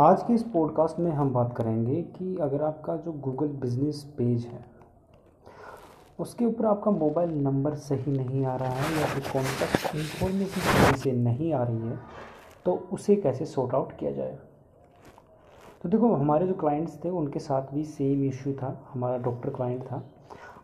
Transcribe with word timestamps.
आज 0.00 0.22
के 0.22 0.32
इस 0.34 0.42
पॉडकास्ट 0.42 0.98
में 0.98 1.10
हम 1.10 1.32
बात 1.32 1.56
करेंगे 1.56 2.00
कि 2.14 2.36
अगर 2.36 2.62
आपका 2.62 2.96
जो 2.96 3.12
गूगल 3.12 3.48
बिज़नेस 3.60 4.02
पेज 4.18 4.44
है, 4.46 4.64
उसके 6.18 6.44
ऊपर 6.44 6.64
आपका 6.64 6.90
मोबाइल 6.90 7.30
नंबर 7.42 7.74
सही 7.74 8.12
नहीं 8.12 8.44
आ 8.44 8.56
रहा 8.56 8.70
है 8.70 9.00
या 9.00 9.06
फिर 9.06 9.22
कॉन्टैक्ट 9.32 9.94
इन्फॉर्मेशन 9.96 10.60
सही 10.60 10.98
से 11.00 11.12
नहीं 11.12 11.52
आ 11.52 11.62
रही 11.62 11.88
है 11.88 11.98
तो 12.64 12.74
उसे 12.92 13.16
कैसे 13.16 13.44
सॉर्ट 13.44 13.74
आउट 13.74 13.92
किया 13.92 14.10
जाए? 14.12 14.38
तो 15.82 15.88
देखो, 15.88 16.12
हमारे 16.14 16.46
जो 16.46 16.54
क्लाइंट्स 16.54 16.98
थे, 17.04 17.10
उनके 17.10 17.38
साथ 17.38 17.72
भी 17.74 17.84
सेम 17.84 18.24
इशू 18.24 18.52
था। 18.52 18.76
हमारा 18.92 19.16
डॉक्टर 19.18 19.50
क्लाइंट 19.50 19.82
था 19.82 20.02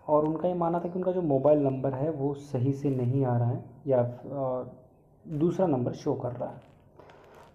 और 0.09 0.25
उनका 0.25 0.49
ये 0.49 0.55
मानना 0.55 0.81
था 0.81 0.89
कि 0.89 0.99
उनका 0.99 1.13
जो 1.13 1.23
मोबाइल 1.23 1.59
नंबर 1.59 1.95
है, 1.95 2.11
वो 2.11 2.35
सही 2.35 2.73
से 2.73 2.91
नहीं 2.91 3.25
आ 3.25 3.37
रहा 3.39 3.49
है 3.49 3.65
या 3.87 4.03
दूसरा 5.27 5.67
नंबर 5.67 5.93
शो 5.93 6.15
कर 6.15 6.33
रहा 6.33 6.51
है। 6.51 6.72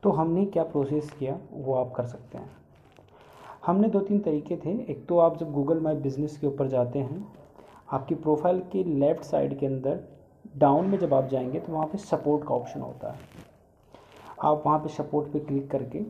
तो 0.04 0.12
हमने 0.12 0.46
क्या 0.46 0.64
प्रोसेस 0.64 1.10
किया, 1.12 1.40
वो 1.52 1.74
आप 1.76 1.92
कर 1.92 2.06
सकते 2.06 2.38
हैं। 2.38 2.50
हमने 3.66 3.88
दो 3.88 4.00
तीन 4.00 4.20
तरीके 4.20 4.58
थे। 4.58 4.72
एक 4.92 5.06
तो 5.08 5.18
आप 5.18 5.38
जब 5.38 5.52
गूगल 5.54 5.80
माई 5.80 5.96
बिज़नेस 5.96 6.38
के 6.38 6.48
ऊपर 6.48 6.68
जाते 6.68 7.00
हैं, 7.00 7.26
आपकी 7.92 8.16
प्रोफ़ाइल 8.16 8.60
के 8.72 8.84
लेफ़्ट 8.84 9.24
साइड 9.24 9.58
के 9.60 9.66
अंदर 9.66 10.00
डाउन 10.58 10.86
में 10.86 10.98
जब 11.00 11.14
आप 11.14 11.28
जाएँगे 11.30 11.60
तो 11.60 11.74
वहाँ 11.74 11.88
पे 11.88 11.98
सपोर्ट 11.98 12.48
का 12.48 12.56
ऑप्शन 12.56 12.82
होता 12.82 13.12
है। 13.12 13.20
आप 14.44 14.64
वहाँ 14.66 14.80
पे 14.80 14.90
सपोर्ट 14.90 15.32
पे 15.34 15.40
क्लिक 15.40 15.70
करके 15.72 16.02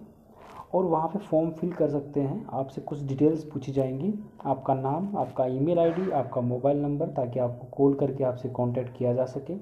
और 0.73 0.85
वहाँ 0.85 1.07
पे 1.07 1.19
फॉर्म 1.19 1.51
फिल 1.51 1.71
कर 1.71 1.89
सकते 1.89 2.21
हैं। 2.21 2.45
आपसे 2.53 2.81
कुछ 2.81 3.01
डिटेल्स 3.01 3.43
पूछी 3.43 3.71
जाएँगी। 3.71 4.13
आपका 4.45 4.73
नाम, 4.73 5.15
आपका 5.17 5.45
ईमेल 5.45 5.79
आईडी 5.79 6.09
आपका 6.11 6.41
मोबाइल 6.41 6.77
नंबर 6.77 7.07
ताकि 7.07 7.39
आपको 7.39 7.67
कॉल 7.77 7.93
करके 7.93 8.23
आपसे 8.23 8.49
कांटेक्ट 8.49 8.97
किया 8.97 9.13
जा 9.13 9.25
सके। 9.25 9.55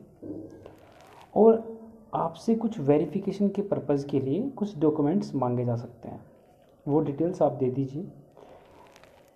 और 1.35 1.74
आपसे 2.15 2.55
कुछ 2.55 2.79
वेरिफिकेशन 2.79 3.49
के 3.49 3.61
पर्पज़ 3.61 4.07
के 4.07 4.19
लिए 4.19 4.49
कुछ 4.49 4.79
डॉक्यूमेंट्स 4.79 5.35
मांगे 5.35 5.65
जा 5.65 5.75
सकते 5.75 6.07
हैं। 6.09 6.25
वो 6.87 6.99
डिटेल्स 6.99 7.41
आप 7.41 7.51
दे 7.51 7.69
दीजिए। 7.69 8.07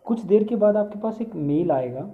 कुछ 0.05 0.21
देर 0.21 0.44
के 0.44 0.55
बाद 0.55 0.77
आपके 0.77 0.99
पास 0.99 1.21
एक 1.21 1.36
मेल 1.36 1.71
आएगा। 1.71 2.11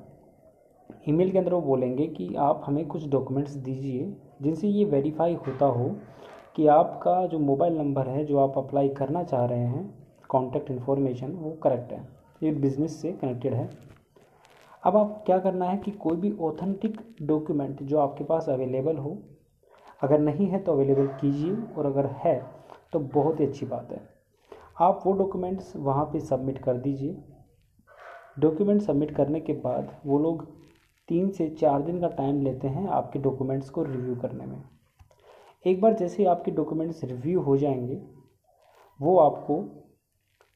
ईमेल 1.10 1.32
के 1.32 1.38
अंदर 1.38 1.54
वो 1.54 1.62
बोलेंगे 1.62 2.08
कि 2.08 2.36
आप 2.36 2.62
हमें 2.66 2.88
कुछ 2.88 3.08
डॉक्यूमेंट्स 3.10 3.52
दीजिए, 3.52 4.16
जिनसे 4.42 4.68
ये 4.68 4.86
वेरीफाई 4.86 5.34
होता 5.34 5.66
हो 5.66 5.96
कि 6.56 6.68
आपका 6.68 7.28
जो 7.28 7.40
मोबाइल 7.40 7.78
नंबर 7.78 8.08
है, 8.08 8.26
जो 8.26 8.38
आप 8.38 8.58
अप्लाई 8.58 8.90
करना 8.90 9.24
चाह 9.24 9.46
रहे 9.46 9.66
हैं 9.66 10.08
कॉन्टैक्ट 10.30 10.72
इन्फॉर्मेशन 10.72 11.32
वो 11.32 11.52
करेक्ट 11.52 11.92
है। 11.92 12.08
ये 12.44 12.52
बिज़नेस 12.52 13.02
से 13.02 13.12
कनेक्टेड 13.12 13.54
है। 13.54 13.70
अब 14.84 14.98
आप 14.98 15.24
क्या 15.26 15.38
करना 15.40 15.66
है 15.66 15.78
कि 15.78 15.92
कोई 15.92 16.18
भी 16.18 16.38
ऑथेंटिक 16.42 17.02
डॉक्यूमेंट 17.22 17.84
जो 17.84 18.00
आपके 18.00 18.24
पास 18.24 18.50
अवेलेबल 18.50 18.98
हो 18.98 19.18
अगर 20.06 20.20
नहीं 20.20 20.48
है 20.48 20.60
तो 20.60 20.72
अवेलेबल 20.72 21.08
कीजिए 21.22 21.56
और 21.78 21.86
अगर 21.86 22.06
है 22.16 22.36
तो 22.94 23.00
बहुत 23.00 23.40
ही 23.40 23.46
अच्छी 23.46 23.66
बात 23.66 23.92
है। 23.92 24.02
आप 24.80 25.02
वो 25.06 25.14
डॉक्यूमेंट्स 25.14 25.76
वहाँ 25.76 26.06
पे 26.06 26.20
सबमिट 26.20 26.58
कर 26.58 26.78
दीजिए। 26.78 27.16
डॉक्यूमेंट 28.40 28.82
सबमिट 28.82 29.16
करने 29.16 29.40
के 29.40 29.54
बाद 29.54 29.96
वो 30.06 30.20
लोग 30.20 30.44
तीन 31.10 31.30
से 31.30 31.50
चार 31.52 31.82
दिन 31.82 32.00
का 32.02 32.08
टाइम 32.08 32.42
लेते 32.42 32.68
हैं 32.68 32.88
आपके 32.90 33.20
डॉक्यूमेंट्स 33.20 33.70
को 33.70 33.84
रिव्यू 33.84 34.16
करने 34.16 34.46
में। 34.46 34.62
एक 35.66 35.82
बार 35.82 35.94
जैसे 35.94 36.26
आपके 36.26 36.52
डॉक्यूमेंट्स 36.52 37.04
रिव्यू 37.04 37.42
हो 37.42 37.58
जाएँगे, 37.58 38.02
वो 39.00 39.18
आपको 39.18 39.60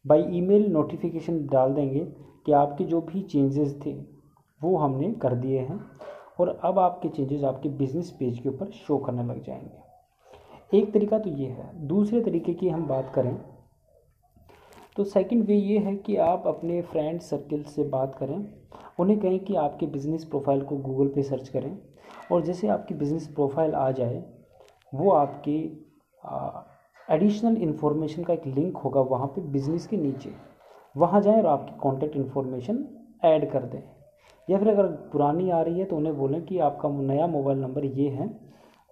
बाय 0.05 0.25
ईमेल 0.37 0.65
नोटिफिकेशन 0.71 1.45
डाल 1.47 1.73
देंगे 1.73 1.99
कि 2.45 2.51
आपके 2.51 2.83
जो 2.83 3.01
भी 3.01 3.21
चेंजेस 3.21 3.79
थे, 3.85 3.93
वो 4.61 4.77
हमने 4.77 5.11
कर 5.13 5.35
दिए 5.35 5.59
हैं। 5.59 5.79
और 6.39 6.49
अब 6.63 6.79
आपके 6.79 7.09
चेंजेस 7.09 7.43
आपके 7.43 7.69
बिज़नेस 7.69 8.09
पेज 8.19 8.39
के 8.39 8.49
ऊपर 8.49 8.71
शो 8.71 8.97
करने 8.97 9.23
लग 9.23 9.43
जाएँगे। 9.43 10.77
एक 10.77 10.91
तरीका 10.93 11.19
तो 11.19 11.29
ये 11.29 11.47
है। 11.47 11.87
दूसरे 11.87 12.21
तरीके 12.21 12.53
की 12.53 12.69
हम 12.69 12.85
बात 12.87 13.11
करें 13.15 13.35
तो 14.95 15.03
सेकंड 15.03 15.43
वे 15.45 15.55
ये 15.55 15.77
है 15.79 15.95
कि 15.95 16.15
आप 16.17 16.47
अपने 16.47 16.81
फ्रेंड 16.81 17.19
सर्कल 17.21 17.63
से 17.65 17.83
बात 17.89 18.15
करें। 18.15 18.37
उन्हें 18.99 19.19
कहें 19.19 19.39
कि 19.39 19.55
आपके 19.55 19.85
बिज़नेस 19.87 20.23
प्रोफ़ाइल 20.25 20.61
को 20.61 20.77
गूगल 20.77 21.07
पे 21.07 21.23
सर्च 21.23 21.49
करें 21.49 21.77
और 22.31 22.41
जैसे 22.41 22.67
आपकी 22.67 22.93
बिज़नेस 22.93 23.27
प्रोफ़ाइल 23.27 23.73
आ 23.73 23.89
जाए, 23.91 24.23
वो 24.93 25.11
आपके 25.11 25.57
एडिशनल 27.07 27.57
इन्फॉर्मेशन 27.57 28.23
का 28.23 28.33
एक 28.33 28.45
लिंक 28.47 28.77
होगा 28.77 29.01
वहाँ 29.01 29.27
पे 29.27 29.41
बिज़नेस 29.43 29.87
के 29.87 29.97
नीचे। 29.97 30.33
वहाँ 30.95 31.21
जाएँ 31.21 31.37
और 31.37 31.47
आपकी 31.47 31.77
कॉन्टैक्ट 31.79 32.15
इन्फॉर्मेशन 32.15 32.85
ऐड 33.23 33.49
कर 33.51 33.63
दें। 33.65 33.81
या 34.49 34.57
फिर 34.59 34.67
अगर 34.69 34.87
पुरानी 35.11 35.49
आ 35.49 35.61
रही 35.61 35.79
है 35.79 35.85
तो 35.85 35.95
उन्हें 35.95 36.17
बोलें 36.17 36.41
कि 36.45 36.59
आपका 36.61 36.89
नया 36.91 37.27
मोबाइल 37.27 37.59
नंबर 37.59 37.85
ये 37.85 38.09
है 38.09 38.29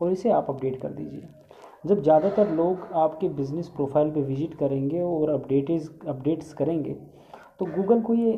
और 0.01 0.11
इसे 0.11 0.31
आप 0.31 0.49
अपडेट 0.49 0.81
कर 0.81 0.89
दीजिए। 0.91 1.27
जब 1.85 2.01
ज़्यादातर 2.03 2.51
लोग 2.51 2.87
आपके 2.95 3.29
बिज़नेस 3.31 3.67
प्रोफ़ाइल 3.69 4.11
पे 4.11 4.21
विज़िट 4.23 4.53
करेंगे 4.55 5.01
और 5.01 5.29
अपडेट 5.29 5.71
अपडेट्स 6.07 6.53
करेंगे 6.53 6.93
तो 7.59 7.65
गूगल 7.67 8.01
को 8.01 8.13
ये 8.13 8.31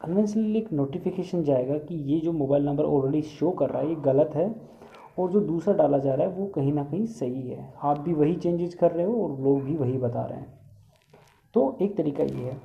कन्वेंशनली 0.00 0.58
एक 0.58 0.72
नोटिफिकेशन 0.72 1.42
जाएगा 1.44 1.78
कि 1.78 1.94
ये 2.12 2.18
जो 2.20 2.32
मोबाइल 2.32 2.64
नंबर 2.64 2.84
ऑलरेडी 2.84 3.22
शो 3.22 3.50
कर 3.50 3.70
रहा 3.70 3.82
है, 3.82 3.88
ये 3.88 3.94
गलत 3.96 4.30
है 4.34 4.54
और 5.18 5.30
जो 5.30 5.40
दूसरा 5.40 5.74
डाला 5.74 5.98
जा 5.98 6.14
रहा 6.14 6.26
है 6.26 6.32
वो 6.32 6.46
कहीं 6.46 6.72
ना 6.72 6.84
कहीं 6.84 7.06
सही 7.06 7.48
है। 7.48 7.72
आप 7.82 8.00
भी 8.00 8.12
वही 8.14 8.34
चेंजेस 8.36 8.74
कर 8.74 8.90
रहे 8.90 9.06
हो 9.06 9.22
और 9.22 9.40
लोग 9.42 9.62
भी 9.62 9.76
वही 9.76 9.98
बता 9.98 10.24
रहे 10.24 10.38
हैं। 10.38 10.46
तो 11.54 11.76
एक 11.82 11.96
तरीका 11.96 12.24
ये 12.24 12.44
है। 12.44 12.56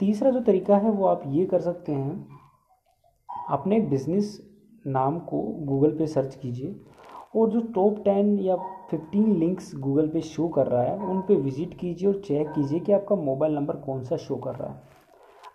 तीसरा 0.00 0.30
जो 0.30 0.40
तरीका 0.42 0.76
है 0.76 0.90
वो 0.90 1.06
आप 1.06 1.22
ये 1.26 1.44
कर 1.46 1.60
सकते 1.60 1.92
हैं 1.92 2.43
अपने 3.50 3.80
बिज़नेस 3.80 4.40
नाम 4.84 5.18
को 5.20 5.40
गूगल 5.66 5.96
पे 5.98 6.06
सर्च 6.06 6.34
कीजिए 6.34 6.74
और 7.36 7.50
जो 7.50 7.60
टॉप 7.74 7.98
टेन 8.04 8.38
या 8.38 8.56
फिफ्टीन 8.90 9.34
लिंक्स 9.36 9.74
गूगल 9.76 10.08
पे 10.08 10.20
शो 10.22 10.48
कर 10.48 10.66
रहा 10.66 10.82
है, 10.82 10.96
उन 10.98 11.20
पे 11.20 11.34
विज़िट 11.36 11.74
कीजिए 11.78 12.08
और 12.08 12.20
चेक 12.20 12.48
कीजिए 12.48 12.80
कि 12.80 12.92
आपका 12.92 13.16
मोबाइल 13.16 13.54
नंबर 13.54 13.76
कौन 13.76 14.02
सा 14.04 14.16
शो 14.16 14.36
कर 14.36 14.54
रहा 14.54 14.70
है। 14.70 14.82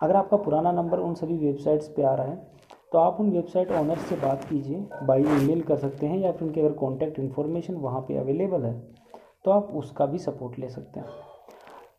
अगर 0.02 0.16
आपका 0.16 0.38
पुराना 0.38 0.72
नंबर 0.72 1.00
उन 1.00 1.14
सभी 1.16 1.38
वेबसाइट्स 1.38 1.88
पे 1.88 2.04
आ 2.04 2.14
रहा 2.14 2.28
है 2.28 2.48
तो 2.92 2.98
आप 2.98 3.20
उन 3.20 3.32
वेबसाइट 3.32 3.72
ऑनर 3.72 3.98
से 4.00 4.16
बात 4.18 4.44
कीजिए 4.44 4.86
बाई 5.08 5.22
ईमेल 5.22 5.62
कर 5.62 5.78
सकते 5.78 6.08
हैं 6.08 6.20
या 6.20 6.32
फिर 6.32 6.48
उनकी 6.48 6.62
अगर 6.62 6.74
कॉन्टैक्ट 6.76 7.20
इन्फॉर्मेशन 7.20 7.74
वहाँ 7.78 8.02
पे 8.02 8.18
अवेलेबल 8.18 8.66
है 8.66 8.74
तो 9.46 9.52
आप 9.52 9.72
उसका 9.76 10.06
भी 10.06 10.18
सपोर्ट 10.20 10.60
ले 10.60 10.70
सकते 10.70 11.00
हैं। 11.00 11.08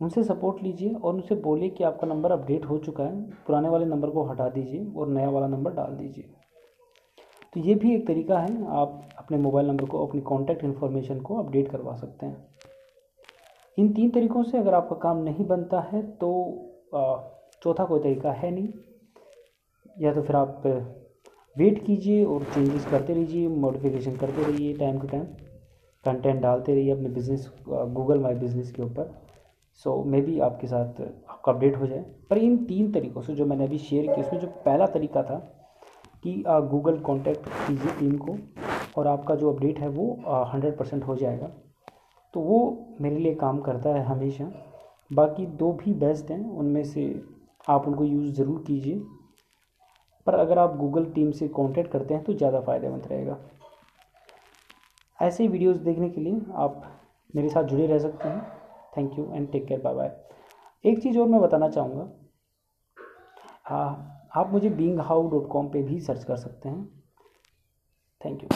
उनसे 0.00 0.22
सपोर्ट 0.24 0.62
लीजिए 0.62 0.92
और 0.92 1.14
उनसे 1.14 1.34
बोलिए 1.36 1.70
कि 1.70 1.84
आपका 1.84 2.06
नंबर 2.06 2.32
अपडेट 2.32 2.64
हो 2.64 2.78
चुका 2.78 3.04
है। 3.04 3.22
पुराने 3.46 3.68
वाले 3.68 3.86
नंबर 3.86 4.10
को 4.10 4.24
हटा 4.24 4.48
दीजिए 4.48 4.84
और 4.96 5.08
नया 5.08 5.30
वाला 5.30 5.46
नंबर 5.48 5.72
डाल 5.72 5.96
दीजिए। 5.96 6.30
तो 7.54 7.60
ये 7.60 7.74
भी 7.74 7.94
एक 7.94 8.06
तरीका 8.06 8.38
है। 8.38 8.66
आप 8.70 9.08
अपने 9.18 9.38
मोबाइल 9.38 9.66
नंबर 9.66 9.84
को, 9.84 10.06
अपनी 10.06 10.20
कॉन्टैक्ट 10.22 10.64
इन्फॉर्मेशन 10.64 11.20
को 11.20 11.36
अपडेट 11.38 11.70
करवा 11.70 11.94
सकते 11.96 12.26
हैं। 12.26 12.48
इन 13.78 13.92
तीन 13.92 14.10
तरीक़ों 14.10 14.42
से 14.42 14.58
अगर 14.58 14.74
आपका 14.74 14.96
काम 15.02 15.22
नहीं 15.24 15.46
बनता 15.46 15.80
है 15.82 16.02
तो 16.16 16.30
चौथा 17.62 17.84
कोई 17.84 18.00
तरीका 18.00 18.32
है 18.32 18.50
नहीं। 18.50 18.68
या 19.96 20.12
तो 20.14 20.22
फिर 20.22 20.36
आप 20.36 20.62
वेट 21.56 21.84
कीजिए 21.86 22.24
और 22.24 22.44
चेंजेस 22.44 22.86
करते 22.86 23.14
रहिए 23.14 23.48
मॉडिफिकेशन 23.48 24.16
करते 24.16 24.42
रहिए 24.42 24.74
टाइम 24.74 24.98
टू 25.00 25.08
टाइम 25.08 25.24
कंटेंट 26.04 26.40
डालते 26.42 26.74
रहिए 26.74 26.92
अपने 26.92 27.08
बिज़नेस 27.10 27.50
गूगल 27.68 28.18
माई 28.18 28.34
बिज़नेस 28.36 28.70
के 28.72 28.82
ऊपर। 28.82 29.14
सो 29.84 30.02
मे 30.04 30.20
बी 30.22 30.38
आपके 30.40 30.66
साथ 30.66 31.00
आपका 31.00 31.52
अपडेट 31.52 31.76
हो 31.76 31.86
जाए। 31.86 32.04
पर 32.30 32.38
इन 32.38 32.56
तीन 32.64 32.90
तरीक़ों 32.92 33.22
से 33.22 33.34
जो 33.34 33.46
मैंने 33.46 33.64
अभी 33.64 33.78
शेयर 33.78 34.04
किया, 34.04 34.26
उसमें 34.26 34.40
जो 34.40 34.46
पहला 34.64 34.86
तरीका 34.88 35.22
था 35.22 35.38
कि 36.24 36.42
गूगल 36.46 36.98
कॉन्टैक्ट 37.00 37.48
कीजिए 37.48 37.92
टीम 37.98 38.16
को 38.18 38.36
और 38.96 39.06
आपका 39.06 39.34
जो 39.34 39.52
अपडेट 39.52 39.78
है 39.78 39.88
वो 39.90 40.12
हंड्रेड 40.52 40.76
परसेंट 40.78 41.04
हो 41.04 41.16
जाएगा। 41.16 41.50
तो 42.34 42.40
वो 42.40 42.58
मेरे 43.00 43.16
लिए 43.16 43.34
काम 43.36 43.60
करता 43.60 43.90
है 43.90 44.04
हमेशा। 44.04 44.50
बाकी 45.10 45.46
दो 45.46 45.72
भी 45.74 45.92
बेस्ट 45.94 46.30
हैं, 46.30 46.50
उनमें 46.50 46.84
से 46.84 47.22
आप 47.66 47.88
उनको 47.88 48.04
यूज़ 48.04 48.32
ज़रूर 48.34 48.62
कीजिए। 48.66 49.02
पर 50.26 50.34
अगर 50.36 50.58
आप 50.58 50.76
गूगल 50.76 51.04
टीम 51.12 51.30
से 51.32 51.48
कांटेक्ट 51.50 51.90
करते 51.92 52.14
हैं 52.14 52.22
तो 52.24 52.32
ज़्यादा 52.34 52.60
फ़ायदेमंद 52.60 53.06
रहेगा। 53.06 53.38
ऐसे 55.18 55.42
ही 55.42 55.48
वीडियोस 55.48 55.76
देखने 55.78 56.08
के 56.10 56.20
लिए 56.20 56.40
आप 56.56 56.82
मेरे 57.34 57.48
साथ 57.48 57.64
जुड़े 57.64 57.86
रह 57.86 57.98
सकते 57.98 58.28
हैं। 58.28 58.59
Thank 58.96 59.18
you 59.18 59.32
and 59.32 59.50
take 59.52 59.66
care 59.66 59.80
bye 59.80 59.94
bye 59.94 60.16
एक 60.84 61.02
चीज़ 61.02 61.18
और 61.18 61.28
मैं 61.28 61.40
बताना 61.40 61.68
चाहूँगा। 61.68 62.08
हाँ 63.64 64.28
आप 64.36 64.50
मुझे 64.52 64.70
बींग 64.70 65.00
हाउ 65.00 65.28
डॉट 65.30 65.48
कॉम 65.52 65.68
पर 65.68 65.82
भी 65.82 66.00
सर्च 66.00 66.24
कर 66.24 66.36
सकते 66.36 66.68
हैं। 66.68 66.86
Thank 68.20 68.42
you 68.42 68.48